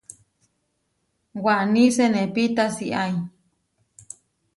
[1.43, 3.11] Waní senepí tasiái.